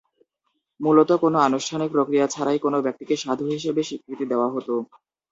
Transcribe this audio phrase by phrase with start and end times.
[0.79, 4.73] মূলত কোনো আনুষ্ঠানিক প্রক্রিয়া ছাড়াই কোনো ব্যক্তিকে সাধু হিসেবে স্বীকৃতি দেওয়া হতো।